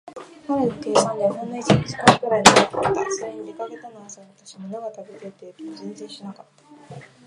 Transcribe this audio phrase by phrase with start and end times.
[0.47, 3.11] 彼の計算ではほんの一、二時間ぐらいのはずだった。
[3.15, 6.45] それに、出かけたのは朝だったし、ものが食べたいという気も全然しなかっ
[6.99, 7.05] た。